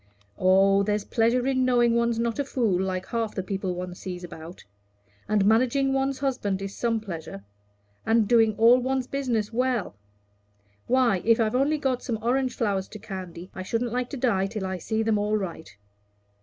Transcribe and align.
"Oh, 0.39 0.81
there's 0.81 1.05
pleasure 1.05 1.45
in 1.45 1.63
knowing 1.63 1.93
one's 1.95 2.17
not 2.17 2.39
a 2.39 2.43
fool, 2.43 2.81
like 2.81 3.05
half 3.05 3.35
the 3.35 3.43
people 3.43 3.75
one 3.75 3.93
sees 3.93 4.23
about. 4.23 4.65
And 5.29 5.45
managing 5.45 5.93
one's 5.93 6.17
husband 6.17 6.59
is 6.63 6.75
some 6.75 6.99
pleasure; 6.99 7.43
and 8.03 8.27
doing 8.27 8.55
all 8.57 8.79
one's 8.79 9.05
business 9.05 9.53
well. 9.53 9.93
Why, 10.87 11.21
if 11.23 11.39
I've 11.39 11.53
only 11.53 11.77
got 11.77 12.01
some 12.01 12.17
orange 12.19 12.55
flowers 12.57 12.87
to 12.87 12.97
candy, 12.97 13.51
I 13.53 13.61
shouldn't 13.61 13.93
like 13.93 14.09
to 14.09 14.17
die 14.17 14.47
till 14.47 14.65
I 14.65 14.79
see 14.79 15.03
them 15.03 15.19
all 15.19 15.37
right. 15.37 15.69